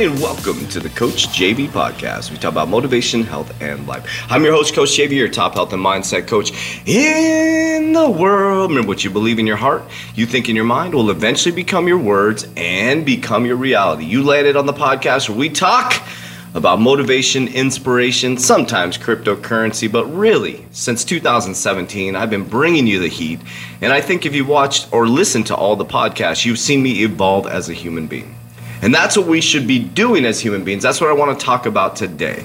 everybody, 0.00 0.16
and 0.16 0.36
welcome 0.36 0.66
to 0.68 0.80
the 0.80 0.88
Coach 0.90 1.28
JV 1.28 1.68
podcast. 1.68 2.30
We 2.30 2.38
talk 2.38 2.52
about 2.52 2.68
motivation, 2.68 3.22
health, 3.22 3.52
and 3.60 3.86
life. 3.86 4.24
I'm 4.30 4.42
your 4.42 4.54
host, 4.54 4.74
Coach 4.74 4.90
JV, 4.90 5.12
your 5.12 5.28
top 5.28 5.54
health 5.54 5.72
and 5.74 5.84
mindset 5.84 6.26
coach 6.26 6.52
in 6.86 7.92
the 7.92 8.08
world. 8.08 8.70
Remember, 8.70 8.88
what 8.88 9.04
you 9.04 9.10
believe 9.10 9.38
in 9.38 9.46
your 9.46 9.56
heart, 9.56 9.82
you 10.14 10.24
think 10.24 10.48
in 10.48 10.56
your 10.56 10.64
mind, 10.64 10.94
will 10.94 11.10
eventually 11.10 11.54
become 11.54 11.86
your 11.86 11.98
words 11.98 12.48
and 12.56 13.04
become 13.04 13.44
your 13.44 13.56
reality. 13.56 14.06
You 14.06 14.22
landed 14.22 14.56
on 14.56 14.64
the 14.64 14.72
podcast 14.72 15.28
where 15.28 15.38
we 15.38 15.50
talk 15.50 16.02
about 16.54 16.80
motivation, 16.80 17.48
inspiration, 17.48 18.38
sometimes 18.38 18.96
cryptocurrency, 18.96 19.90
but 19.90 20.06
really, 20.06 20.64
since 20.70 21.04
2017, 21.04 22.16
I've 22.16 22.30
been 22.30 22.44
bringing 22.44 22.86
you 22.86 23.00
the 23.00 23.08
heat. 23.08 23.40
And 23.82 23.92
I 23.92 24.00
think 24.00 24.24
if 24.24 24.34
you 24.34 24.46
watched 24.46 24.92
or 24.92 25.06
listened 25.06 25.46
to 25.48 25.54
all 25.54 25.76
the 25.76 25.84
podcasts, 25.84 26.46
you've 26.46 26.58
seen 26.58 26.82
me 26.82 27.02
evolve 27.02 27.46
as 27.46 27.68
a 27.68 27.74
human 27.74 28.06
being. 28.06 28.39
And 28.82 28.94
that's 28.94 29.16
what 29.16 29.26
we 29.26 29.40
should 29.40 29.66
be 29.66 29.78
doing 29.78 30.24
as 30.24 30.40
human 30.40 30.64
beings. 30.64 30.82
That's 30.82 31.00
what 31.00 31.10
I 31.10 31.12
want 31.12 31.38
to 31.38 31.44
talk 31.44 31.66
about 31.66 31.96
today. 31.96 32.44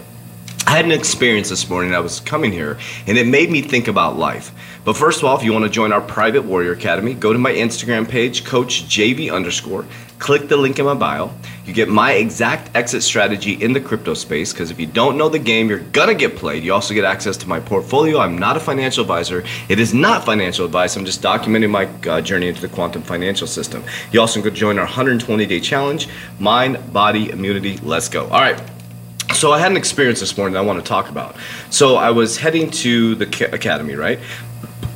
I 0.67 0.71
had 0.71 0.85
an 0.85 0.91
experience 0.91 1.49
this 1.49 1.69
morning. 1.69 1.93
I 1.93 1.99
was 1.99 2.19
coming 2.19 2.51
here 2.51 2.77
and 3.07 3.17
it 3.17 3.27
made 3.27 3.51
me 3.51 3.61
think 3.61 3.87
about 3.87 4.17
life. 4.17 4.51
But 4.85 4.95
first 4.95 5.17
of 5.17 5.25
all, 5.25 5.35
if 5.35 5.43
you 5.43 5.51
want 5.51 5.65
to 5.65 5.69
join 5.69 5.91
our 5.91 5.99
private 5.99 6.43
warrior 6.43 6.73
academy, 6.73 7.15
go 7.15 7.33
to 7.33 7.39
my 7.39 7.51
Instagram 7.51 8.07
page, 8.07 8.45
Coach 8.45 8.83
JV 8.83 9.33
underscore, 9.33 9.83
click 10.19 10.47
the 10.47 10.55
link 10.55 10.77
in 10.77 10.85
my 10.85 10.93
bio. 10.93 11.31
You 11.65 11.73
get 11.73 11.89
my 11.89 12.11
exact 12.13 12.69
exit 12.75 13.01
strategy 13.01 13.53
in 13.53 13.73
the 13.73 13.81
crypto 13.81 14.13
space 14.13 14.53
because 14.53 14.69
if 14.69 14.79
you 14.79 14.85
don't 14.85 15.17
know 15.17 15.27
the 15.27 15.39
game, 15.39 15.69
you're 15.69 15.79
gonna 15.79 16.13
get 16.13 16.35
played. 16.35 16.63
You 16.63 16.71
also 16.71 16.93
get 16.93 17.03
access 17.03 17.35
to 17.37 17.49
my 17.49 17.59
portfolio. 17.59 18.19
I'm 18.19 18.37
not 18.37 18.57
a 18.57 18.59
financial 18.59 19.01
advisor. 19.01 19.43
It 19.69 19.79
is 19.79 19.91
not 19.91 20.23
financial 20.23 20.65
advice. 20.65 20.95
I'm 20.95 21.05
just 21.05 21.23
documenting 21.23 21.71
my 21.71 21.89
uh, 22.07 22.21
journey 22.21 22.47
into 22.47 22.61
the 22.61 22.69
quantum 22.69 23.01
financial 23.01 23.47
system. 23.47 23.83
You 24.11 24.21
also 24.21 24.39
can 24.39 24.53
join 24.53 24.77
our 24.77 24.85
120 24.85 25.47
day 25.47 25.59
challenge, 25.59 26.07
mind, 26.39 26.93
body, 26.93 27.31
immunity. 27.31 27.77
Let's 27.77 28.07
go. 28.07 28.25
All 28.25 28.41
right. 28.41 28.61
So 29.33 29.51
I 29.51 29.57
had 29.59 29.71
an 29.71 29.77
experience 29.77 30.19
this 30.19 30.37
morning 30.37 30.53
that 30.53 30.59
I 30.59 30.61
want 30.61 30.79
to 30.79 30.87
talk 30.87 31.09
about. 31.09 31.35
So 31.71 31.95
I 31.95 32.11
was 32.11 32.37
heading 32.37 32.69
to 32.69 33.15
the 33.15 33.49
academy, 33.51 33.95
right? 33.95 34.19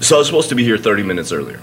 So 0.02 0.16
I 0.16 0.19
was 0.19 0.28
supposed 0.28 0.50
to 0.50 0.55
be 0.55 0.64
here 0.64 0.78
30 0.78 1.03
minutes 1.03 1.31
earlier. 1.31 1.59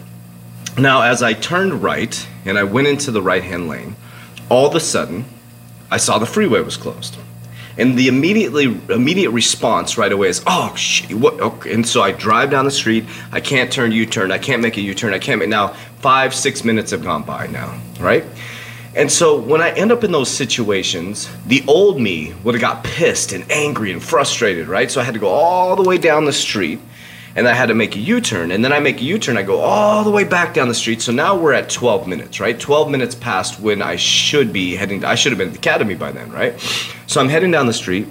Now, 0.78 1.02
as 1.02 1.22
I 1.22 1.32
turned 1.32 1.82
right 1.82 2.26
and 2.44 2.58
I 2.58 2.64
went 2.64 2.86
into 2.86 3.10
the 3.10 3.22
right 3.22 3.42
hand 3.42 3.68
lane, 3.68 3.96
all 4.50 4.66
of 4.66 4.74
a 4.74 4.80
sudden, 4.80 5.24
I 5.90 5.96
saw 5.96 6.18
the 6.18 6.26
freeway 6.26 6.60
was 6.60 6.76
closed. 6.76 7.16
And 7.78 7.98
the 7.98 8.08
immediately 8.08 8.64
immediate 8.90 9.30
response 9.30 9.96
right 9.96 10.12
away 10.12 10.28
is, 10.28 10.42
oh 10.46 10.74
shit, 10.76 11.14
what? 11.14 11.40
Okay. 11.40 11.72
And 11.72 11.86
so 11.86 12.02
I 12.02 12.12
drive 12.12 12.50
down 12.50 12.64
the 12.66 12.70
street. 12.70 13.04
I 13.32 13.40
can't 13.40 13.72
turn 13.72 13.92
U-turn. 13.92 14.32
I 14.32 14.38
can't 14.38 14.62
make 14.62 14.76
a 14.76 14.80
U-turn. 14.80 15.14
I 15.14 15.18
can't 15.18 15.38
make 15.38 15.48
now. 15.48 15.68
Five 16.00 16.34
six 16.34 16.62
minutes 16.64 16.90
have 16.90 17.02
gone 17.02 17.22
by 17.22 17.46
now, 17.46 17.78
right? 18.00 18.24
And 18.94 19.12
so 19.12 19.38
when 19.38 19.60
I 19.60 19.70
end 19.72 19.92
up 19.92 20.04
in 20.04 20.12
those 20.12 20.30
situations, 20.30 21.28
the 21.46 21.62
old 21.66 22.00
me 22.00 22.34
would 22.44 22.54
have 22.54 22.62
got 22.62 22.82
pissed 22.84 23.32
and 23.32 23.50
angry 23.50 23.92
and 23.92 24.02
frustrated, 24.02 24.68
right? 24.68 24.90
So 24.90 25.00
I 25.00 25.04
had 25.04 25.14
to 25.14 25.20
go 25.20 25.28
all 25.28 25.76
the 25.76 25.82
way 25.82 25.98
down 25.98 26.24
the 26.24 26.32
street 26.32 26.80
and 27.36 27.46
I 27.46 27.52
had 27.52 27.66
to 27.66 27.74
make 27.74 27.94
a 27.94 27.98
U-turn. 27.98 28.50
And 28.50 28.64
then 28.64 28.72
I 28.72 28.80
make 28.80 29.00
a 29.00 29.04
U-turn, 29.04 29.36
I 29.36 29.42
go 29.42 29.60
all 29.60 30.02
the 30.02 30.10
way 30.10 30.24
back 30.24 30.54
down 30.54 30.68
the 30.68 30.74
street. 30.74 31.02
So 31.02 31.12
now 31.12 31.38
we're 31.38 31.52
at 31.52 31.68
12 31.68 32.08
minutes, 32.08 32.40
right? 32.40 32.58
12 32.58 32.90
minutes 32.90 33.14
past 33.14 33.60
when 33.60 33.82
I 33.82 33.96
should 33.96 34.52
be 34.52 34.74
heading, 34.74 35.04
I 35.04 35.14
should 35.14 35.32
have 35.32 35.38
been 35.38 35.48
at 35.48 35.54
the 35.54 35.60
academy 35.60 35.94
by 35.94 36.12
then, 36.12 36.32
right? 36.32 36.58
So 37.06 37.20
I'm 37.20 37.28
heading 37.28 37.50
down 37.50 37.66
the 37.66 37.74
street. 37.74 38.08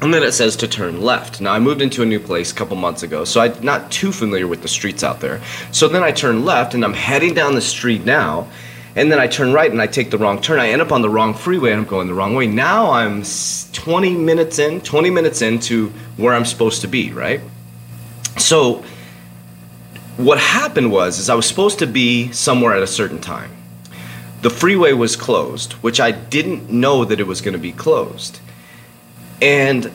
And 0.00 0.12
then 0.12 0.22
it 0.22 0.32
says 0.32 0.56
to 0.56 0.68
turn 0.68 1.00
left. 1.00 1.40
Now 1.40 1.52
I 1.52 1.58
moved 1.58 1.80
into 1.80 2.02
a 2.02 2.06
new 2.06 2.18
place 2.18 2.52
a 2.52 2.54
couple 2.54 2.76
months 2.76 3.02
ago, 3.02 3.24
so 3.24 3.40
I'm 3.40 3.62
not 3.62 3.90
too 3.90 4.12
familiar 4.12 4.46
with 4.46 4.60
the 4.60 4.68
streets 4.68 5.02
out 5.02 5.20
there. 5.20 5.40
So 5.70 5.88
then 5.88 6.02
I 6.02 6.10
turn 6.10 6.44
left 6.44 6.74
and 6.74 6.84
I'm 6.84 6.92
heading 6.92 7.32
down 7.32 7.54
the 7.54 7.62
street 7.62 8.04
now, 8.04 8.48
and 8.96 9.10
then 9.10 9.18
I 9.18 9.26
turn 9.26 9.52
right 9.52 9.70
and 9.70 9.80
I 9.80 9.86
take 9.86 10.10
the 10.10 10.18
wrong 10.18 10.42
turn. 10.42 10.58
I 10.58 10.70
end 10.70 10.82
up 10.82 10.92
on 10.92 11.00
the 11.00 11.08
wrong 11.08 11.32
freeway 11.32 11.70
and 11.70 11.80
I'm 11.80 11.86
going 11.86 12.06
the 12.06 12.14
wrong 12.14 12.34
way. 12.34 12.46
Now 12.46 12.90
I'm 12.90 13.22
20 13.72 14.14
minutes 14.16 14.58
in, 14.58 14.82
20 14.82 15.10
minutes 15.10 15.40
into 15.42 15.88
where 16.16 16.34
I'm 16.34 16.44
supposed 16.44 16.82
to 16.82 16.86
be, 16.86 17.10
right? 17.12 17.40
So 18.36 18.84
what 20.16 20.38
happened 20.38 20.92
was 20.92 21.18
is 21.18 21.28
I 21.28 21.34
was 21.34 21.46
supposed 21.46 21.78
to 21.80 21.86
be 21.86 22.30
somewhere 22.32 22.74
at 22.74 22.82
a 22.82 22.86
certain 22.86 23.20
time. 23.20 23.50
The 24.42 24.50
freeway 24.50 24.92
was 24.92 25.16
closed, 25.16 25.72
which 25.74 26.00
I 26.00 26.10
didn't 26.10 26.70
know 26.70 27.04
that 27.04 27.18
it 27.18 27.26
was 27.26 27.40
going 27.40 27.54
to 27.54 27.58
be 27.58 27.72
closed. 27.72 28.40
And 29.40 29.90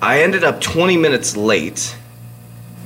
I 0.00 0.22
ended 0.22 0.44
up 0.44 0.60
20 0.60 0.96
minutes 0.96 1.36
late 1.36 1.96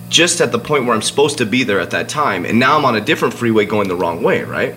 just 0.08 0.40
at 0.40 0.52
the 0.52 0.58
point 0.58 0.84
where 0.84 0.94
I'm 0.94 1.02
supposed 1.02 1.38
to 1.38 1.46
be 1.46 1.64
there 1.64 1.80
at 1.80 1.90
that 1.90 2.08
time. 2.08 2.44
And 2.44 2.58
now 2.58 2.78
I'm 2.78 2.84
on 2.84 2.96
a 2.96 3.00
different 3.00 3.34
freeway 3.34 3.66
going 3.66 3.88
the 3.88 3.96
wrong 3.96 4.22
way, 4.22 4.42
right? 4.42 4.74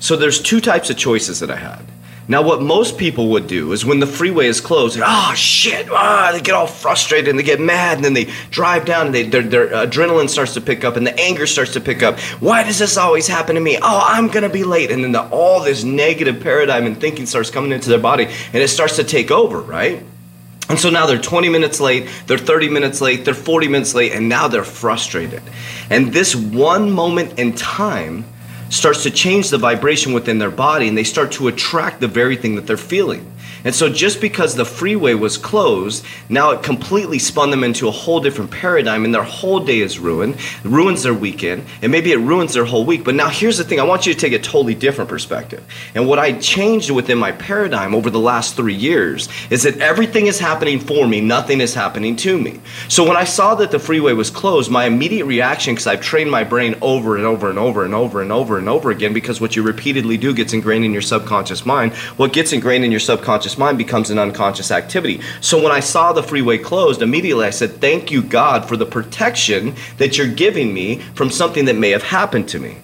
So 0.00 0.16
there's 0.16 0.40
two 0.40 0.60
types 0.60 0.90
of 0.90 0.96
choices 0.96 1.40
that 1.40 1.50
I 1.50 1.56
had. 1.56 1.84
Now, 2.26 2.40
what 2.40 2.62
most 2.62 2.96
people 2.96 3.28
would 3.30 3.46
do 3.46 3.72
is 3.72 3.84
when 3.84 4.00
the 4.00 4.06
freeway 4.06 4.46
is 4.46 4.60
closed, 4.60 4.98
oh 5.02 5.34
shit, 5.34 5.88
ah, 5.90 6.30
they 6.32 6.40
get 6.40 6.54
all 6.54 6.66
frustrated 6.66 7.28
and 7.28 7.38
they 7.38 7.42
get 7.42 7.60
mad 7.60 7.98
and 7.98 8.04
then 8.04 8.14
they 8.14 8.30
drive 8.50 8.86
down 8.86 9.06
and 9.06 9.14
they, 9.14 9.24
their, 9.24 9.42
their 9.42 9.68
adrenaline 9.68 10.30
starts 10.30 10.54
to 10.54 10.60
pick 10.62 10.84
up 10.84 10.96
and 10.96 11.06
the 11.06 11.18
anger 11.20 11.46
starts 11.46 11.74
to 11.74 11.80
pick 11.80 12.02
up. 12.02 12.18
Why 12.40 12.62
does 12.62 12.78
this 12.78 12.96
always 12.96 13.26
happen 13.26 13.56
to 13.56 13.60
me? 13.60 13.76
Oh, 13.76 14.02
I'm 14.02 14.28
gonna 14.28 14.48
be 14.48 14.64
late. 14.64 14.90
And 14.90 15.04
then 15.04 15.12
the, 15.12 15.28
all 15.28 15.60
this 15.60 15.84
negative 15.84 16.40
paradigm 16.40 16.86
and 16.86 16.98
thinking 16.98 17.26
starts 17.26 17.50
coming 17.50 17.72
into 17.72 17.90
their 17.90 17.98
body 17.98 18.24
and 18.24 18.62
it 18.62 18.68
starts 18.68 18.96
to 18.96 19.04
take 19.04 19.30
over, 19.30 19.60
right? 19.60 20.02
And 20.70 20.78
so 20.78 20.88
now 20.88 21.04
they're 21.04 21.20
20 21.20 21.50
minutes 21.50 21.78
late, 21.78 22.08
they're 22.26 22.38
30 22.38 22.70
minutes 22.70 23.02
late, 23.02 23.26
they're 23.26 23.34
40 23.34 23.68
minutes 23.68 23.94
late, 23.94 24.12
and 24.12 24.30
now 24.30 24.48
they're 24.48 24.64
frustrated. 24.64 25.42
And 25.90 26.10
this 26.10 26.34
one 26.34 26.90
moment 26.90 27.38
in 27.38 27.52
time 27.52 28.24
starts 28.70 29.02
to 29.04 29.10
change 29.10 29.50
the 29.50 29.58
vibration 29.58 30.12
within 30.12 30.38
their 30.38 30.50
body 30.50 30.88
and 30.88 30.96
they 30.96 31.04
start 31.04 31.32
to 31.32 31.48
attract 31.48 32.00
the 32.00 32.08
very 32.08 32.36
thing 32.36 32.56
that 32.56 32.66
they're 32.66 32.76
feeling. 32.76 33.30
And 33.64 33.74
so 33.74 33.88
just 33.88 34.20
because 34.20 34.54
the 34.54 34.64
freeway 34.64 35.14
was 35.14 35.38
closed, 35.38 36.04
now 36.28 36.50
it 36.50 36.62
completely 36.62 37.18
spun 37.18 37.50
them 37.50 37.64
into 37.64 37.88
a 37.88 37.90
whole 37.90 38.20
different 38.20 38.50
paradigm 38.50 39.04
and 39.04 39.14
their 39.14 39.22
whole 39.22 39.60
day 39.60 39.80
is 39.80 39.98
ruined, 39.98 40.34
it 40.34 40.64
ruins 40.64 41.02
their 41.02 41.14
weekend, 41.14 41.64
and 41.82 41.90
maybe 41.90 42.12
it 42.12 42.18
ruins 42.18 42.52
their 42.52 42.66
whole 42.66 42.84
week. 42.84 43.04
But 43.04 43.14
now 43.14 43.28
here's 43.28 43.56
the 43.56 43.64
thing, 43.64 43.80
I 43.80 43.84
want 43.84 44.06
you 44.06 44.12
to 44.12 44.18
take 44.18 44.34
a 44.34 44.38
totally 44.38 44.74
different 44.74 45.08
perspective. 45.08 45.64
And 45.94 46.06
what 46.06 46.18
I 46.18 46.32
changed 46.32 46.90
within 46.90 47.16
my 47.16 47.32
paradigm 47.32 47.94
over 47.94 48.10
the 48.10 48.20
last 48.20 48.54
three 48.54 48.74
years 48.74 49.28
is 49.50 49.62
that 49.62 49.78
everything 49.78 50.26
is 50.26 50.38
happening 50.38 50.78
for 50.78 51.08
me, 51.08 51.20
nothing 51.20 51.60
is 51.60 51.74
happening 51.74 52.16
to 52.16 52.38
me. 52.38 52.60
So 52.88 53.06
when 53.06 53.16
I 53.16 53.24
saw 53.24 53.54
that 53.56 53.70
the 53.70 53.78
freeway 53.78 54.12
was 54.12 54.30
closed, 54.30 54.70
my 54.70 54.84
immediate 54.84 55.24
reaction, 55.24 55.74
because 55.74 55.86
I've 55.86 56.02
trained 56.02 56.30
my 56.30 56.44
brain 56.44 56.76
over 56.82 57.16
and 57.16 57.24
over 57.24 57.48
and 57.48 57.58
over 57.58 57.84
and 57.84 57.94
over 57.94 58.20
and 58.20 58.30
over 58.30 58.58
and 58.58 58.68
over 58.68 58.90
again, 58.90 59.14
because 59.14 59.40
what 59.40 59.56
you 59.56 59.62
repeatedly 59.62 60.18
do 60.18 60.34
gets 60.34 60.52
ingrained 60.52 60.84
in 60.84 60.92
your 60.92 61.02
subconscious 61.02 61.64
mind. 61.64 61.94
What 62.18 62.34
gets 62.34 62.52
ingrained 62.52 62.84
in 62.84 62.90
your 62.90 63.00
subconscious 63.00 63.53
mind 63.58 63.78
becomes 63.78 64.10
an 64.10 64.18
unconscious 64.18 64.70
activity. 64.70 65.20
So 65.40 65.62
when 65.62 65.72
I 65.72 65.80
saw 65.80 66.12
the 66.12 66.22
freeway 66.22 66.58
closed, 66.58 67.02
immediately 67.02 67.46
I 67.46 67.50
said, 67.50 67.80
Thank 67.80 68.10
you, 68.10 68.22
God, 68.22 68.68
for 68.68 68.76
the 68.76 68.86
protection 68.86 69.74
that 69.98 70.18
you're 70.18 70.26
giving 70.26 70.72
me 70.72 70.98
from 71.14 71.30
something 71.30 71.64
that 71.66 71.76
may 71.76 71.90
have 71.90 72.02
happened 72.02 72.48
to 72.50 72.58
me. 72.58 72.76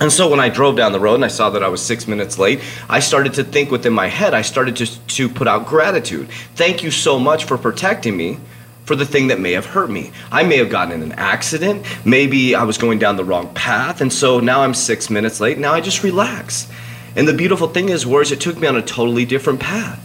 And 0.00 0.12
so 0.12 0.28
when 0.28 0.40
I 0.40 0.48
drove 0.48 0.76
down 0.76 0.92
the 0.92 1.00
road 1.00 1.14
and 1.14 1.24
I 1.24 1.28
saw 1.28 1.50
that 1.50 1.62
I 1.62 1.68
was 1.68 1.80
six 1.80 2.08
minutes 2.08 2.38
late, 2.38 2.60
I 2.88 2.98
started 2.98 3.34
to 3.34 3.44
think 3.44 3.70
within 3.70 3.92
my 3.92 4.08
head, 4.08 4.34
I 4.34 4.42
started 4.42 4.76
to, 4.76 5.06
to 5.06 5.28
put 5.28 5.46
out 5.46 5.66
gratitude. 5.66 6.28
Thank 6.56 6.82
you 6.82 6.90
so 6.90 7.18
much 7.18 7.44
for 7.44 7.56
protecting 7.56 8.16
me 8.16 8.38
for 8.84 8.96
the 8.96 9.06
thing 9.06 9.28
that 9.28 9.40
may 9.40 9.52
have 9.52 9.66
hurt 9.66 9.90
me. 9.90 10.10
I 10.30 10.42
may 10.42 10.58
have 10.58 10.68
gotten 10.68 10.92
in 10.94 11.02
an 11.02 11.12
accident. 11.12 11.86
Maybe 12.04 12.54
I 12.54 12.64
was 12.64 12.76
going 12.76 12.98
down 12.98 13.16
the 13.16 13.24
wrong 13.24 13.52
path. 13.54 14.00
And 14.00 14.12
so 14.12 14.40
now 14.40 14.60
I'm 14.60 14.74
six 14.74 15.10
minutes 15.10 15.40
late. 15.40 15.58
Now 15.58 15.72
I 15.72 15.80
just 15.80 16.02
relax. 16.02 16.68
And 17.16 17.28
the 17.28 17.34
beautiful 17.34 17.68
thing 17.68 17.88
is, 17.88 18.06
whereas 18.06 18.32
it 18.32 18.40
took 18.40 18.58
me 18.58 18.66
on 18.66 18.76
a 18.76 18.82
totally 18.82 19.24
different 19.24 19.60
path. 19.60 20.00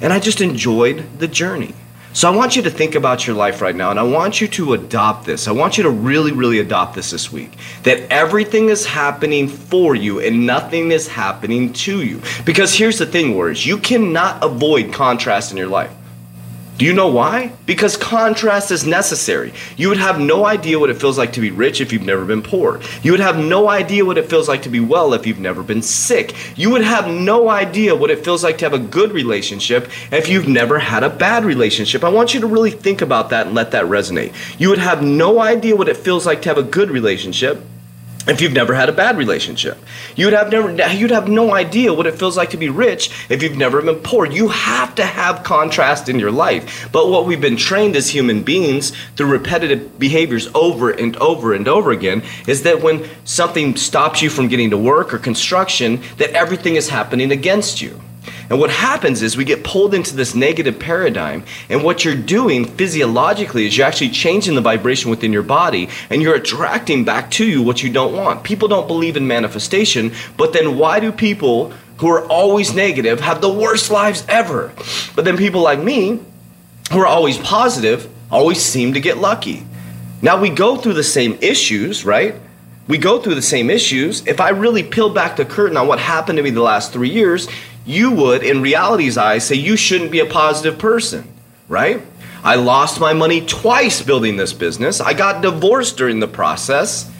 And 0.00 0.12
I 0.12 0.20
just 0.20 0.40
enjoyed 0.40 1.04
the 1.18 1.28
journey. 1.28 1.74
So 2.14 2.32
I 2.32 2.34
want 2.34 2.56
you 2.56 2.62
to 2.62 2.70
think 2.70 2.94
about 2.94 3.26
your 3.26 3.36
life 3.36 3.60
right 3.60 3.76
now, 3.76 3.90
and 3.90 4.00
I 4.00 4.02
want 4.02 4.40
you 4.40 4.48
to 4.48 4.72
adopt 4.72 5.26
this. 5.26 5.46
I 5.46 5.52
want 5.52 5.76
you 5.76 5.84
to 5.84 5.90
really, 5.90 6.32
really 6.32 6.58
adopt 6.58 6.94
this 6.94 7.10
this 7.10 7.30
week. 7.30 7.52
That 7.82 8.10
everything 8.10 8.70
is 8.70 8.86
happening 8.86 9.46
for 9.46 9.94
you 9.94 10.18
and 10.18 10.46
nothing 10.46 10.90
is 10.90 11.06
happening 11.06 11.72
to 11.74 12.02
you. 12.02 12.20
Because 12.44 12.74
here's 12.74 12.98
the 12.98 13.06
thing, 13.06 13.36
words 13.36 13.64
you 13.64 13.78
cannot 13.78 14.42
avoid 14.42 14.92
contrast 14.92 15.52
in 15.52 15.58
your 15.58 15.68
life. 15.68 15.92
Do 16.78 16.84
you 16.84 16.92
know 16.92 17.08
why? 17.08 17.50
Because 17.66 17.96
contrast 17.96 18.70
is 18.70 18.86
necessary. 18.86 19.52
You 19.76 19.88
would 19.88 19.98
have 19.98 20.20
no 20.20 20.46
idea 20.46 20.78
what 20.78 20.90
it 20.90 21.00
feels 21.00 21.18
like 21.18 21.32
to 21.32 21.40
be 21.40 21.50
rich 21.50 21.80
if 21.80 21.92
you've 21.92 22.06
never 22.06 22.24
been 22.24 22.40
poor. 22.40 22.80
You 23.02 23.10
would 23.10 23.20
have 23.20 23.36
no 23.36 23.68
idea 23.68 24.04
what 24.04 24.16
it 24.16 24.30
feels 24.30 24.48
like 24.48 24.62
to 24.62 24.68
be 24.68 24.78
well 24.78 25.12
if 25.12 25.26
you've 25.26 25.40
never 25.40 25.64
been 25.64 25.82
sick. 25.82 26.36
You 26.56 26.70
would 26.70 26.84
have 26.84 27.08
no 27.08 27.48
idea 27.48 27.96
what 27.96 28.12
it 28.12 28.24
feels 28.24 28.44
like 28.44 28.58
to 28.58 28.64
have 28.64 28.74
a 28.74 28.78
good 28.78 29.10
relationship 29.10 29.90
if 30.12 30.28
you've 30.28 30.46
never 30.46 30.78
had 30.78 31.02
a 31.02 31.10
bad 31.10 31.44
relationship. 31.44 32.04
I 32.04 32.10
want 32.10 32.32
you 32.32 32.40
to 32.42 32.46
really 32.46 32.70
think 32.70 33.02
about 33.02 33.30
that 33.30 33.46
and 33.46 33.56
let 33.56 33.72
that 33.72 33.86
resonate. 33.86 34.32
You 34.60 34.68
would 34.68 34.78
have 34.78 35.02
no 35.02 35.40
idea 35.40 35.74
what 35.74 35.88
it 35.88 35.96
feels 35.96 36.26
like 36.26 36.42
to 36.42 36.48
have 36.48 36.58
a 36.58 36.62
good 36.62 36.90
relationship 36.90 37.60
if 38.28 38.40
you've 38.40 38.52
never 38.52 38.74
had 38.74 38.88
a 38.88 38.92
bad 38.92 39.16
relationship. 39.16 39.78
You'd 40.14 40.34
have 40.34 40.50
never 40.50 40.70
you'd 40.92 41.10
have 41.10 41.28
no 41.28 41.54
idea 41.54 41.94
what 41.94 42.06
it 42.06 42.14
feels 42.14 42.36
like 42.36 42.50
to 42.50 42.56
be 42.56 42.68
rich 42.68 43.10
if 43.28 43.42
you've 43.42 43.56
never 43.56 43.80
been 43.80 43.96
poor. 43.96 44.26
You 44.26 44.48
have 44.48 44.94
to 44.96 45.04
have 45.04 45.42
contrast 45.42 46.08
in 46.08 46.18
your 46.18 46.30
life. 46.30 46.88
But 46.92 47.08
what 47.08 47.26
we've 47.26 47.40
been 47.40 47.56
trained 47.56 47.96
as 47.96 48.08
human 48.08 48.42
beings 48.42 48.92
through 49.16 49.30
repetitive 49.30 49.98
behaviors 49.98 50.48
over 50.54 50.90
and 50.90 51.16
over 51.16 51.54
and 51.54 51.66
over 51.66 51.90
again 51.90 52.22
is 52.46 52.62
that 52.62 52.82
when 52.82 53.08
something 53.24 53.76
stops 53.76 54.22
you 54.22 54.30
from 54.30 54.48
getting 54.48 54.70
to 54.70 54.78
work 54.78 55.14
or 55.14 55.18
construction 55.18 56.02
that 56.18 56.30
everything 56.30 56.76
is 56.76 56.88
happening 56.88 57.32
against 57.32 57.80
you. 57.80 58.00
And 58.50 58.58
what 58.58 58.70
happens 58.70 59.22
is 59.22 59.36
we 59.36 59.44
get 59.44 59.64
pulled 59.64 59.94
into 59.94 60.16
this 60.16 60.34
negative 60.34 60.78
paradigm, 60.78 61.44
and 61.68 61.82
what 61.82 62.04
you're 62.04 62.14
doing 62.14 62.64
physiologically 62.64 63.66
is 63.66 63.76
you're 63.76 63.86
actually 63.86 64.10
changing 64.10 64.54
the 64.54 64.60
vibration 64.60 65.10
within 65.10 65.32
your 65.32 65.42
body, 65.42 65.88
and 66.10 66.22
you're 66.22 66.34
attracting 66.34 67.04
back 67.04 67.30
to 67.32 67.46
you 67.46 67.62
what 67.62 67.82
you 67.82 67.90
don't 67.90 68.14
want. 68.14 68.44
People 68.44 68.68
don't 68.68 68.86
believe 68.86 69.16
in 69.16 69.26
manifestation, 69.26 70.12
but 70.36 70.52
then 70.52 70.78
why 70.78 71.00
do 71.00 71.12
people 71.12 71.72
who 71.98 72.08
are 72.08 72.24
always 72.26 72.74
negative 72.74 73.20
have 73.20 73.40
the 73.40 73.52
worst 73.52 73.90
lives 73.90 74.24
ever? 74.28 74.72
But 75.16 75.24
then 75.24 75.36
people 75.36 75.62
like 75.62 75.80
me, 75.80 76.20
who 76.92 77.00
are 77.00 77.06
always 77.06 77.38
positive, 77.38 78.08
always 78.30 78.62
seem 78.62 78.94
to 78.94 79.00
get 79.00 79.18
lucky. 79.18 79.66
Now 80.22 80.40
we 80.40 80.50
go 80.50 80.76
through 80.76 80.94
the 80.94 81.04
same 81.04 81.38
issues, 81.40 82.04
right? 82.04 82.34
We 82.86 82.98
go 82.98 83.20
through 83.20 83.34
the 83.34 83.42
same 83.42 83.68
issues. 83.68 84.26
If 84.26 84.40
I 84.40 84.48
really 84.50 84.82
peel 84.82 85.10
back 85.10 85.36
the 85.36 85.44
curtain 85.44 85.76
on 85.76 85.86
what 85.86 85.98
happened 85.98 86.38
to 86.38 86.42
me 86.42 86.50
the 86.50 86.62
last 86.62 86.92
three 86.92 87.10
years, 87.10 87.46
you 87.88 88.10
would, 88.10 88.44
in 88.44 88.60
reality's 88.60 89.16
eyes, 89.16 89.46
say 89.46 89.54
you 89.54 89.74
shouldn't 89.76 90.10
be 90.10 90.20
a 90.20 90.26
positive 90.26 90.78
person, 90.78 91.26
right? 91.68 92.02
I 92.44 92.56
lost 92.56 93.00
my 93.00 93.14
money 93.14 93.40
twice 93.44 94.02
building 94.02 94.36
this 94.36 94.52
business. 94.52 95.00
I 95.00 95.14
got 95.14 95.40
divorced 95.40 95.96
during 95.96 96.20
the 96.20 96.28
process. 96.28 97.10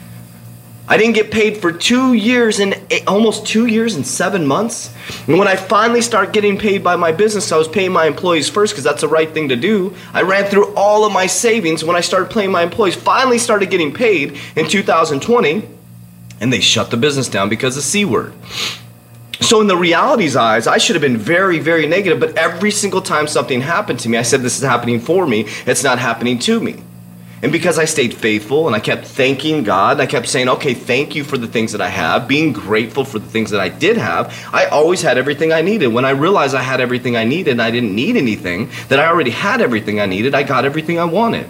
I 0.87 0.97
didn't 0.97 1.13
get 1.13 1.31
paid 1.31 1.57
for 1.57 1.71
two 1.71 2.13
years 2.13 2.59
and 2.59 2.79
almost 3.07 3.47
two 3.47 3.65
years 3.65 3.95
and 3.95 4.05
seven 4.05 4.45
months. 4.45 4.93
And 5.27 5.39
when 5.39 5.47
I 5.47 5.55
finally 5.55 6.01
started 6.01 6.33
getting 6.33 6.57
paid 6.57 6.83
by 6.83 6.95
my 6.95 7.11
business, 7.11 7.51
I 7.51 7.57
was 7.57 7.67
paying 7.67 7.91
my 7.91 8.05
employees 8.05 8.47
first 8.47 8.73
because 8.73 8.83
that's 8.83 9.01
the 9.01 9.07
right 9.07 9.29
thing 9.31 9.49
to 9.49 9.55
do. 9.55 9.95
I 10.13 10.21
ran 10.21 10.45
through 10.45 10.73
all 10.75 11.03
of 11.03 11.11
my 11.11 11.25
savings 11.25 11.83
when 11.83 11.95
I 11.95 12.01
started 12.01 12.31
paying 12.31 12.51
my 12.51 12.61
employees. 12.61 12.95
Finally 12.95 13.39
started 13.39 13.71
getting 13.71 13.93
paid 13.93 14.37
in 14.55 14.67
2020, 14.67 15.67
and 16.39 16.53
they 16.53 16.59
shut 16.59 16.91
the 16.91 16.97
business 16.97 17.27
down 17.27 17.49
because 17.49 17.75
of 17.75 17.83
C 17.83 18.05
word. 18.05 18.33
So, 19.41 19.61
in 19.61 19.67
the 19.67 19.77
reality's 19.77 20.35
eyes, 20.35 20.67
I 20.67 20.77
should 20.77 20.95
have 20.95 21.01
been 21.01 21.17
very, 21.17 21.59
very 21.59 21.87
negative, 21.87 22.19
but 22.19 22.37
every 22.37 22.71
single 22.71 23.01
time 23.01 23.27
something 23.27 23.61
happened 23.61 23.99
to 24.01 24.09
me, 24.09 24.17
I 24.17 24.21
said, 24.23 24.41
This 24.41 24.57
is 24.57 24.63
happening 24.63 24.99
for 24.99 25.25
me, 25.25 25.45
it's 25.65 25.83
not 25.83 25.97
happening 25.97 26.39
to 26.39 26.59
me. 26.59 26.83
And 27.41 27.51
because 27.51 27.79
I 27.79 27.85
stayed 27.85 28.13
faithful 28.13 28.67
and 28.67 28.75
I 28.75 28.79
kept 28.79 29.05
thanking 29.05 29.63
God, 29.63 29.93
and 29.93 30.01
I 30.01 30.07
kept 30.07 30.27
saying, 30.27 30.49
okay, 30.49 30.73
thank 30.73 31.15
you 31.15 31.23
for 31.23 31.37
the 31.37 31.47
things 31.47 31.71
that 31.71 31.79
I 31.79 31.87
have, 31.87 32.27
being 32.27 32.51
grateful 32.51 33.05
for 33.05 33.19
the 33.19 33.27
things 33.27 33.51
that 33.51 33.61
I 33.61 33.69
did 33.69 33.97
have, 33.97 34.33
I 34.51 34.65
always 34.65 35.01
had 35.01 35.17
everything 35.17 35.53
I 35.53 35.61
needed. 35.61 35.87
When 35.87 36.03
I 36.03 36.09
realized 36.09 36.53
I 36.53 36.61
had 36.61 36.81
everything 36.81 37.15
I 37.15 37.23
needed 37.23 37.51
and 37.51 37.61
I 37.61 37.71
didn't 37.71 37.95
need 37.95 38.17
anything, 38.17 38.69
that 38.89 38.99
I 38.99 39.07
already 39.07 39.31
had 39.31 39.61
everything 39.61 40.01
I 40.01 40.05
needed, 40.05 40.35
I 40.35 40.43
got 40.43 40.65
everything 40.65 40.99
I 40.99 41.05
wanted. 41.05 41.47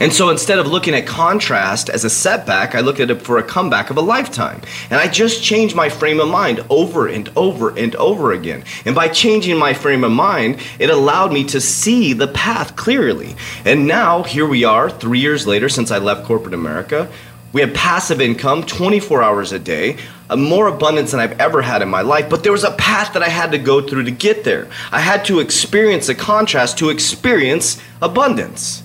And 0.00 0.12
so 0.12 0.30
instead 0.30 0.58
of 0.58 0.66
looking 0.66 0.94
at 0.94 1.06
contrast 1.06 1.90
as 1.90 2.04
a 2.04 2.10
setback, 2.10 2.74
I 2.74 2.80
look 2.80 2.98
at 2.98 3.10
it 3.10 3.20
for 3.20 3.36
a 3.36 3.42
comeback 3.42 3.90
of 3.90 3.98
a 3.98 4.00
lifetime. 4.00 4.62
And 4.88 4.98
I 4.98 5.06
just 5.06 5.44
changed 5.44 5.76
my 5.76 5.90
frame 5.90 6.20
of 6.20 6.28
mind 6.28 6.64
over 6.70 7.06
and 7.06 7.30
over 7.36 7.76
and 7.76 7.94
over 7.96 8.32
again. 8.32 8.64
And 8.86 8.94
by 8.94 9.08
changing 9.08 9.58
my 9.58 9.74
frame 9.74 10.02
of 10.02 10.10
mind, 10.10 10.58
it 10.78 10.88
allowed 10.88 11.34
me 11.34 11.44
to 11.44 11.60
see 11.60 12.14
the 12.14 12.28
path 12.28 12.76
clearly. 12.76 13.36
And 13.66 13.86
now, 13.86 14.22
here 14.22 14.46
we 14.46 14.64
are, 14.64 14.88
three 14.88 15.20
years 15.20 15.46
later 15.46 15.68
since 15.68 15.90
I 15.90 15.98
left 15.98 16.24
corporate 16.24 16.54
America. 16.54 17.10
We 17.52 17.60
have 17.60 17.74
passive 17.74 18.20
income 18.20 18.62
24 18.62 19.22
hours 19.22 19.52
a 19.52 19.58
day, 19.58 19.98
more 20.34 20.68
abundance 20.68 21.10
than 21.10 21.20
I've 21.20 21.38
ever 21.40 21.60
had 21.60 21.82
in 21.82 21.88
my 21.88 22.02
life, 22.02 22.30
but 22.30 22.44
there 22.44 22.52
was 22.52 22.62
a 22.62 22.70
path 22.70 23.12
that 23.14 23.24
I 23.24 23.28
had 23.28 23.50
to 23.50 23.58
go 23.58 23.82
through 23.82 24.04
to 24.04 24.12
get 24.12 24.44
there. 24.44 24.68
I 24.92 25.00
had 25.00 25.24
to 25.26 25.40
experience 25.40 26.08
a 26.08 26.14
contrast 26.14 26.78
to 26.78 26.90
experience 26.90 27.82
abundance. 28.00 28.84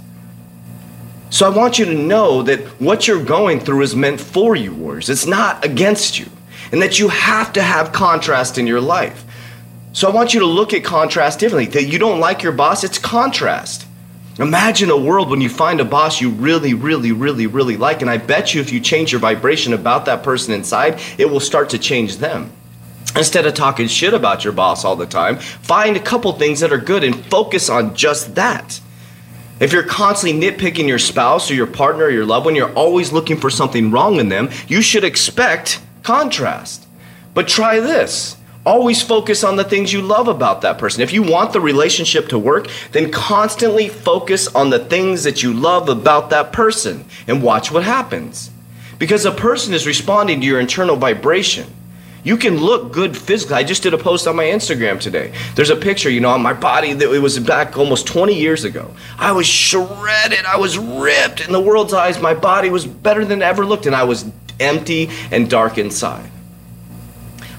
So 1.30 1.45
I 1.45 1.56
want 1.56 1.80
you 1.80 1.86
to 1.86 1.94
know 1.94 2.44
that 2.44 2.60
what 2.80 3.07
you're 3.07 3.24
going 3.24 3.60
through 3.60 3.81
is 3.81 3.95
meant 3.95 4.22
for 4.22 4.56
you, 4.56 4.74
warriors. 4.74 5.10
It's 5.10 5.25
not 5.25 5.66
against 5.66 6.19
you. 6.19 6.27
And 6.72 6.81
that 6.81 7.00
you 7.00 7.10
have 7.10 7.54
to 7.54 7.62
have 7.62 7.92
contrast 7.92 8.57
in 8.57 8.68
your 8.68 8.81
life. 8.81 9.24
So 9.94 10.10
I 10.10 10.13
want 10.13 10.33
you 10.33 10.42
to 10.42 10.45
look 10.45 10.74
at 10.74 10.83
contrast 10.83 11.39
differently. 11.39 11.72
That 11.72 11.86
you 11.86 12.00
don't 12.00 12.19
like 12.19 12.44
your 12.44 12.51
boss, 12.51 12.83
it's 12.83 12.98
contrast. 12.98 13.86
Imagine 14.39 14.89
a 14.89 14.98
world 14.98 15.30
when 15.30 15.39
you 15.39 15.48
find 15.48 15.80
a 15.80 15.86
boss 15.86 16.19
you 16.19 16.30
really, 16.30 16.74
really, 16.74 17.13
really, 17.13 17.48
really 17.48 17.77
like. 17.77 18.01
And 18.01 18.10
I 18.10 18.18
bet 18.18 18.54
you 18.54 18.60
if 18.60 18.74
you 18.74 18.81
change 18.81 19.13
your 19.13 19.22
vibration 19.22 19.72
about 19.72 20.06
that 20.06 20.24
person 20.24 20.54
inside, 20.54 21.00
it 21.18 21.30
will 21.30 21.39
start 21.39 21.69
to 21.69 21.80
change 21.80 22.18
them. 22.18 22.51
Instead 23.16 23.45
of 23.45 23.54
talking 23.54 23.88
shit 23.88 24.13
about 24.13 24.44
your 24.44 24.51
boss 24.51 24.83
all 24.83 24.98
the 24.98 25.06
time, 25.06 25.38
find 25.38 25.95
a 25.95 26.01
couple 26.01 26.33
things 26.33 26.60
that 26.60 26.74
are 26.74 26.77
good 26.77 27.06
and 27.06 27.16
focus 27.27 27.69
on 27.69 27.95
just 27.95 28.36
that. 28.36 28.81
If 29.59 29.71
you're 29.71 29.83
constantly 29.83 30.39
nitpicking 30.39 30.87
your 30.87 30.99
spouse 30.99 31.49
or 31.49 31.53
your 31.53 31.67
partner 31.67 32.05
or 32.05 32.09
your 32.09 32.25
loved 32.25 32.45
one, 32.45 32.55
you're 32.55 32.73
always 32.73 33.13
looking 33.13 33.37
for 33.37 33.49
something 33.49 33.89
wrong 33.89 34.19
in 34.19 34.27
them, 34.27 34.49
you 34.67 34.81
should 34.81 35.05
expect 35.05 35.81
contrast. 36.03 36.85
But 37.33 37.47
try 37.47 37.79
this. 37.79 38.35
Always 38.65 39.01
focus 39.01 39.43
on 39.43 39.55
the 39.55 39.63
things 39.63 39.93
you 39.93 40.01
love 40.01 40.27
about 40.27 40.61
that 40.61 40.77
person. 40.77 41.01
If 41.01 41.13
you 41.13 41.23
want 41.23 41.53
the 41.53 41.61
relationship 41.61 42.27
to 42.29 42.39
work, 42.39 42.67
then 42.91 43.11
constantly 43.11 43.87
focus 43.87 44.47
on 44.47 44.71
the 44.71 44.79
things 44.79 45.23
that 45.23 45.43
you 45.43 45.53
love 45.53 45.87
about 45.87 46.31
that 46.31 46.51
person 46.51 47.05
and 47.27 47.43
watch 47.43 47.71
what 47.71 47.83
happens. 47.83 48.49
Because 48.97 49.23
a 49.23 49.31
person 49.31 49.73
is 49.73 49.85
responding 49.85 50.41
to 50.41 50.47
your 50.47 50.59
internal 50.59 50.95
vibration. 50.95 51.67
You 52.25 52.38
can 52.38 52.57
look 52.57 52.92
good 52.92 53.16
physically. 53.16 53.56
I 53.56 53.63
just 53.63 53.83
did 53.83 53.94
a 53.94 54.00
post 54.00 54.27
on 54.27 54.36
my 54.36 54.45
Instagram 54.45 55.00
today. 55.00 55.31
There's 55.54 55.69
a 55.69 55.75
picture, 55.75 56.10
you 56.10 56.19
know, 56.19 56.31
on 56.31 56.42
my 56.42 56.54
body 56.54 56.92
that 56.92 57.13
it 57.13 57.19
was 57.19 57.38
back 57.38 57.77
almost 57.77 58.07
20 58.07 58.33
years 58.33 58.63
ago. 58.63 58.92
I 59.19 59.31
was 59.31 59.45
shredded, 59.45 60.44
I 60.44 60.57
was 60.57 60.75
ripped. 60.75 61.45
In 61.45 61.51
the 61.54 61.62
world's 61.62 61.94
eyes, 61.94 62.19
my 62.19 62.33
body 62.33 62.72
was 62.72 62.88
better 62.88 63.24
than 63.24 63.44
ever 63.44 63.63
looked, 63.63 63.86
and 63.86 63.95
I 63.95 64.06
was 64.06 64.25
empty 64.60 65.12
and 65.31 65.48
dark 65.48 65.77
inside. 65.77 66.31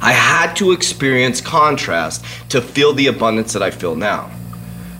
I 0.03 0.11
had 0.11 0.55
to 0.57 0.73
experience 0.73 1.41
contrast 1.41 2.25
to 2.49 2.61
feel 2.61 2.93
the 2.93 3.07
abundance 3.07 3.53
that 3.53 3.63
I 3.63 3.71
feel 3.71 3.95
now. 3.95 4.33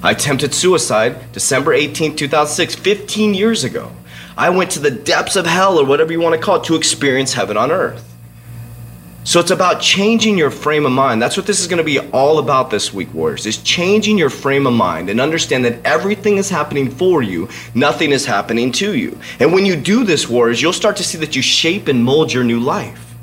I 0.01 0.13
attempted 0.13 0.55
suicide 0.55 1.33
December 1.33 1.73
18, 1.73 2.15
2006, 2.15 2.77
15 2.77 3.35
years 3.35 3.65
ago. 3.65 3.91
I 4.37 4.51
went 4.51 4.71
to 4.73 4.79
the 4.79 4.93
depths 4.93 5.35
of 5.35 5.45
hell, 5.45 5.77
or 5.77 5.85
whatever 5.85 6.13
you 6.13 6.21
want 6.21 6.37
to 6.37 6.41
call 6.41 6.61
it, 6.61 6.65
to 6.65 6.77
experience 6.77 7.33
heaven 7.33 7.57
on 7.57 7.73
earth. 7.73 8.16
So 9.27 9.41
it's 9.41 9.51
about 9.51 9.81
changing 9.81 10.39
your 10.39 10.53
frame 10.53 10.87
of 10.87 10.93
mind. 10.93 11.21
That's 11.21 11.37
what 11.37 11.47
this 11.47 11.59
is 11.59 11.67
going 11.67 11.79
to 11.79 11.85
be 11.85 11.99
all 11.99 12.39
about 12.39 12.71
this 12.71 12.95
week, 12.95 13.13
Warriors, 13.13 13.45
is 13.45 13.61
changing 13.61 14.17
your 14.17 14.31
frame 14.31 14.69
of 14.69 14.73
mind 14.73 15.11
and 15.11 15.21
understand 15.21 15.65
that 15.65 15.85
everything 15.85 16.37
is 16.37 16.49
happening 16.49 16.89
for 16.89 17.25
you, 17.25 17.49
nothing 17.75 18.13
is 18.13 18.25
happening 18.25 18.71
to 18.71 18.97
you. 18.97 19.19
And 19.41 19.53
when 19.53 19.67
you 19.67 19.75
do 19.75 20.05
this, 20.05 20.29
Warriors, 20.29 20.63
you'll 20.63 20.73
start 20.73 20.97
to 20.99 21.03
see 21.03 21.19
that 21.19 21.35
you 21.35 21.43
shape 21.43 21.89
and 21.89 22.05
mold 22.05 22.33
your 22.33 22.45
new 22.45 22.61
life. 22.61 23.17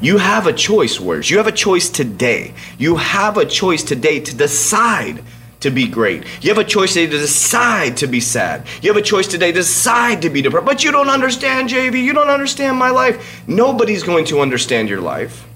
You 0.00 0.16
have 0.16 0.46
a 0.46 0.54
choice, 0.54 0.98
Warriors. 0.98 1.28
You 1.28 1.36
have 1.36 1.46
a 1.46 1.52
choice 1.52 1.90
today. 1.90 2.54
You 2.78 2.96
have 2.96 3.36
a 3.36 3.44
choice 3.44 3.82
today 3.82 4.20
to 4.20 4.34
decide 4.34 5.22
to 5.60 5.70
be 5.70 5.86
great. 5.86 6.24
You 6.42 6.48
have 6.48 6.58
a 6.58 6.64
choice 6.64 6.94
today 6.94 7.06
to 7.06 7.18
decide 7.18 7.98
to 7.98 8.06
be 8.06 8.20
sad. 8.20 8.66
You 8.82 8.92
have 8.92 8.96
a 8.96 9.04
choice 9.04 9.26
today 9.26 9.52
to 9.52 9.58
decide 9.58 10.22
to 10.22 10.30
be 10.30 10.42
depressed. 10.42 10.66
But 10.66 10.84
you 10.84 10.90
don't 10.90 11.08
understand, 11.08 11.68
JV. 11.68 12.02
You 12.02 12.12
don't 12.12 12.30
understand 12.30 12.76
my 12.76 12.90
life. 12.90 13.42
Nobody's 13.46 14.02
going 14.02 14.24
to 14.26 14.40
understand 14.40 14.88
your 14.88 15.00
life. 15.00 15.46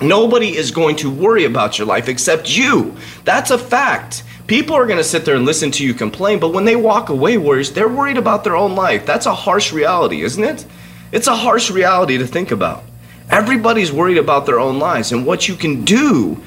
Nobody 0.00 0.56
is 0.56 0.70
going 0.70 0.96
to 0.96 1.10
worry 1.10 1.44
about 1.44 1.78
your 1.78 1.86
life 1.86 2.08
except 2.08 2.56
you. 2.56 2.96
That's 3.24 3.50
a 3.50 3.58
fact. 3.58 4.22
People 4.46 4.76
are 4.76 4.86
going 4.86 4.98
to 4.98 5.04
sit 5.04 5.24
there 5.24 5.36
and 5.36 5.44
listen 5.44 5.70
to 5.72 5.84
you 5.84 5.92
complain, 5.92 6.38
but 6.38 6.54
when 6.54 6.64
they 6.64 6.76
walk 6.76 7.10
away, 7.10 7.36
warriors, 7.36 7.72
they're 7.72 7.88
worried 7.88 8.16
about 8.16 8.44
their 8.44 8.56
own 8.56 8.74
life. 8.74 9.04
That's 9.04 9.26
a 9.26 9.34
harsh 9.34 9.72
reality, 9.72 10.22
isn't 10.22 10.42
it? 10.42 10.64
It's 11.12 11.26
a 11.26 11.36
harsh 11.36 11.70
reality 11.70 12.16
to 12.18 12.26
think 12.26 12.50
about. 12.50 12.84
Everybody's 13.28 13.92
worried 13.92 14.16
about 14.16 14.46
their 14.46 14.58
own 14.58 14.78
lives, 14.78 15.12
and 15.12 15.26
what 15.26 15.48
you 15.48 15.54
can 15.54 15.84
do 15.84 16.42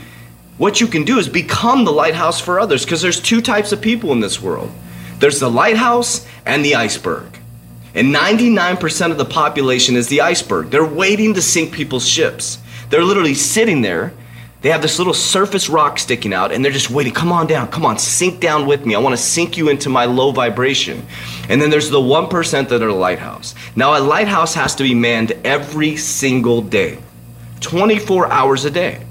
what 0.58 0.79
you 0.79 0.88
can 0.88 1.03
do 1.03 1.17
is 1.17 1.27
become 1.27 1.86
the 1.86 1.91
lighthouse 1.91 2.39
for 2.39 2.60
others 2.60 2.84
because 2.84 3.01
there's 3.01 3.20
two 3.20 3.41
types 3.41 3.72
of 3.72 3.81
people 3.81 4.12
in 4.12 4.20
this 4.20 4.41
world 4.41 4.72
there's 5.20 5.39
the 5.39 5.51
lighthouse 5.51 6.25
and 6.48 6.65
the 6.65 6.74
iceberg. 6.74 7.38
And 7.93 8.13
99% 8.13 9.12
of 9.12 9.20
the 9.20 9.25
population 9.25 9.96
is 9.96 10.08
the 10.08 10.22
iceberg. 10.22 10.72
They're 10.72 10.84
waiting 10.84 11.36
to 11.36 11.41
sink 11.43 11.72
people's 11.72 12.08
ships. 12.08 12.58
They're 12.89 13.03
literally 13.03 13.36
sitting 13.36 13.81
there 13.81 14.13
They 14.62 14.70
have 14.70 14.84
this 14.84 15.00
little 15.00 15.13
surface 15.13 15.70
rock 15.70 15.98
sticking 15.98 16.34
out 16.34 16.51
and 16.51 16.63
they're 16.63 16.72
just 16.72 16.91
waiting. 16.91 17.13
Come 17.13 17.31
on 17.31 17.48
down. 17.48 17.70
Come 17.70 17.84
on, 17.84 17.98
sink 17.98 18.39
down 18.39 18.67
with 18.67 18.86
me. 18.86 18.93
I 18.93 19.00
want 19.00 19.15
to 19.15 19.22
sink 19.22 19.58
you 19.58 19.70
into 19.70 19.89
my 19.89 20.05
low 20.05 20.31
vibration. 20.31 21.05
And 21.50 21.60
then 21.60 21.72
there's 21.72 21.89
the 21.89 22.00
1% 22.00 22.70
that 22.70 22.84
are 22.84 22.88
a 22.88 22.93
lighthouse. 22.93 23.55
Now, 23.75 23.98
a 23.98 24.01
lighthouse 24.01 24.53
has 24.53 24.75
to 24.75 24.84
be 24.84 24.93
manned 24.93 25.31
every 25.43 25.98
single 25.98 26.62
day, 26.62 27.00
24 27.62 28.31
hours 28.31 28.65
a 28.65 28.72
day. 28.72 29.03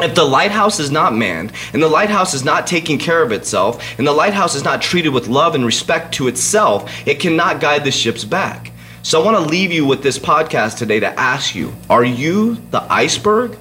If 0.00 0.14
the 0.14 0.24
lighthouse 0.24 0.80
is 0.80 0.90
not 0.90 1.14
manned, 1.14 1.52
and 1.72 1.82
the 1.82 1.88
lighthouse 1.88 2.34
is 2.34 2.44
not 2.44 2.66
taking 2.66 2.98
care 2.98 3.22
of 3.22 3.30
itself, 3.30 3.82
and 3.98 4.06
the 4.06 4.12
lighthouse 4.12 4.54
is 4.54 4.64
not 4.64 4.82
treated 4.82 5.10
with 5.10 5.28
love 5.28 5.54
and 5.54 5.64
respect 5.64 6.14
to 6.14 6.28
itself, 6.28 6.90
it 7.06 7.20
cannot 7.20 7.60
guide 7.60 7.84
the 7.84 7.90
ships 7.90 8.24
back. 8.24 8.72
So 9.02 9.20
I 9.20 9.24
want 9.24 9.36
to 9.36 9.50
leave 9.50 9.72
you 9.72 9.84
with 9.84 10.02
this 10.02 10.18
podcast 10.18 10.78
today 10.78 11.00
to 11.00 11.18
ask 11.18 11.54
you 11.54 11.74
are 11.90 12.04
you 12.04 12.56
the 12.70 12.82
iceberg 12.90 13.56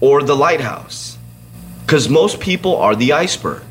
or 0.00 0.22
the 0.22 0.34
lighthouse? 0.34 1.18
Because 1.84 2.08
most 2.08 2.40
people 2.40 2.76
are 2.76 2.96
the 2.96 3.12
iceberg. 3.12 3.62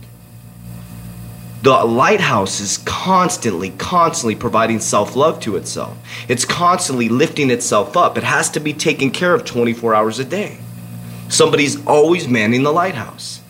The 1.64 1.84
lighthouse 1.84 2.60
is 2.60 2.78
constantly, 2.80 3.72
constantly 3.72 4.36
providing 4.36 4.80
self 4.80 5.16
love 5.16 5.40
to 5.42 5.56
itself. 5.56 5.98
It's 6.28 6.46
constantly 6.46 7.10
lifting 7.10 7.50
itself 7.50 7.98
up. 7.98 8.18
It 8.18 8.24
has 8.24 8.50
to 8.52 8.60
be 8.60 8.74
taken 8.74 9.12
care 9.12 9.34
of 9.34 9.44
24 9.44 9.94
hours 9.94 10.20
a 10.20 10.24
day. 10.24 10.60
Somebody's 11.30 11.86
always 11.86 12.28
manning 12.28 12.64
the 12.64 12.72
lighthouse. 12.72 13.42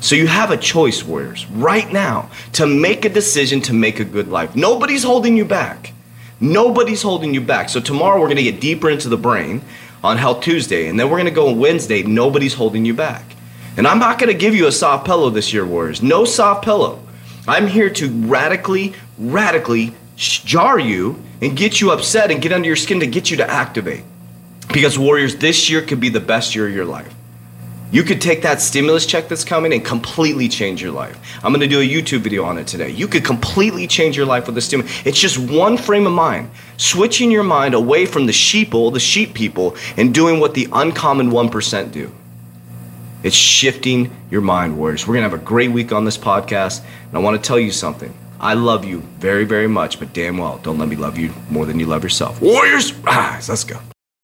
So 0.00 0.14
you 0.14 0.26
have 0.26 0.50
a 0.50 0.56
choice, 0.56 1.02
warriors, 1.02 1.46
right 1.46 1.90
now 1.90 2.30
to 2.52 2.66
make 2.66 3.04
a 3.04 3.08
decision 3.08 3.62
to 3.62 3.72
make 3.72 4.00
a 4.00 4.04
good 4.04 4.28
life. 4.28 4.54
Nobody's 4.54 5.02
holding 5.02 5.36
you 5.36 5.46
back. 5.46 5.92
Nobody's 6.40 7.00
holding 7.00 7.32
you 7.32 7.40
back. 7.40 7.70
So 7.70 7.80
tomorrow 7.80 8.20
we're 8.20 8.26
going 8.26 8.36
to 8.36 8.42
get 8.42 8.60
deeper 8.60 8.90
into 8.90 9.08
the 9.08 9.16
brain 9.16 9.62
on 10.02 10.18
Health 10.18 10.42
Tuesday, 10.42 10.88
and 10.88 11.00
then 11.00 11.08
we're 11.08 11.16
going 11.16 11.24
to 11.24 11.30
go 11.30 11.48
on 11.48 11.58
Wednesday. 11.58 12.02
Nobody's 12.02 12.52
holding 12.52 12.84
you 12.84 12.92
back. 12.92 13.24
And 13.78 13.86
I'm 13.86 13.98
not 13.98 14.18
going 14.18 14.30
to 14.30 14.38
give 14.38 14.54
you 14.54 14.66
a 14.66 14.72
soft 14.72 15.06
pillow 15.06 15.30
this 15.30 15.52
year, 15.52 15.64
warriors. 15.64 16.02
No 16.02 16.26
soft 16.26 16.64
pillow. 16.64 17.02
I'm 17.48 17.66
here 17.66 17.88
to 17.90 18.10
radically, 18.26 18.94
radically 19.18 19.94
jar 20.16 20.78
you 20.78 21.22
and 21.40 21.56
get 21.56 21.80
you 21.80 21.90
upset 21.90 22.30
and 22.30 22.42
get 22.42 22.52
under 22.52 22.66
your 22.66 22.76
skin 22.76 23.00
to 23.00 23.06
get 23.06 23.30
you 23.30 23.38
to 23.38 23.50
activate. 23.50 24.04
Because, 24.74 24.98
Warriors, 24.98 25.36
this 25.36 25.70
year 25.70 25.82
could 25.82 26.00
be 26.00 26.08
the 26.08 26.18
best 26.18 26.56
year 26.56 26.66
of 26.66 26.74
your 26.74 26.84
life. 26.84 27.14
You 27.92 28.02
could 28.02 28.20
take 28.20 28.42
that 28.42 28.60
stimulus 28.60 29.06
check 29.06 29.28
that's 29.28 29.44
coming 29.44 29.72
and 29.72 29.84
completely 29.84 30.48
change 30.48 30.82
your 30.82 30.90
life. 30.90 31.16
I'm 31.44 31.52
gonna 31.52 31.68
do 31.68 31.80
a 31.80 31.88
YouTube 31.88 32.22
video 32.22 32.42
on 32.42 32.58
it 32.58 32.66
today. 32.66 32.90
You 32.90 33.06
could 33.06 33.24
completely 33.24 33.86
change 33.86 34.16
your 34.16 34.26
life 34.26 34.46
with 34.46 34.56
the 34.56 34.60
stimulus. 34.60 34.92
It's 35.06 35.20
just 35.20 35.38
one 35.38 35.76
frame 35.76 36.08
of 36.08 36.12
mind, 36.12 36.50
switching 36.76 37.30
your 37.30 37.44
mind 37.44 37.74
away 37.74 38.04
from 38.04 38.26
the 38.26 38.32
sheeple, 38.32 38.92
the 38.92 38.98
sheep 38.98 39.32
people, 39.32 39.76
and 39.96 40.12
doing 40.12 40.40
what 40.40 40.54
the 40.54 40.66
uncommon 40.72 41.30
1% 41.30 41.92
do. 41.92 42.10
It's 43.22 43.36
shifting 43.36 44.10
your 44.28 44.40
mind, 44.40 44.76
Warriors. 44.76 45.06
We're 45.06 45.14
gonna 45.14 45.30
have 45.30 45.40
a 45.40 45.44
great 45.44 45.70
week 45.70 45.92
on 45.92 46.04
this 46.04 46.18
podcast, 46.18 46.80
and 46.80 47.16
I 47.16 47.20
wanna 47.20 47.38
tell 47.38 47.60
you 47.60 47.70
something. 47.70 48.12
I 48.40 48.54
love 48.54 48.84
you 48.84 49.04
very, 49.20 49.44
very 49.44 49.68
much, 49.68 50.00
but 50.00 50.12
damn 50.12 50.36
well, 50.36 50.58
don't 50.64 50.78
let 50.78 50.88
me 50.88 50.96
love 50.96 51.16
you 51.16 51.32
more 51.48 51.64
than 51.64 51.78
you 51.78 51.86
love 51.86 52.02
yourself. 52.02 52.42
Warriors, 52.42 52.92
rise, 52.92 53.48
let's 53.48 53.62
go. 53.62 53.78